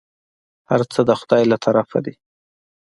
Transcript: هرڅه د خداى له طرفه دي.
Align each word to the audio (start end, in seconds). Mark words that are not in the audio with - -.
هرڅه 0.71 0.99
د 1.05 1.11
خداى 1.19 1.43
له 1.51 1.57
طرفه 1.65 1.99
دي. 2.05 2.13